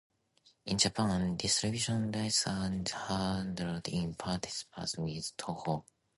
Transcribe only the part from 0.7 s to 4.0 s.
Japan, distribution rights are handled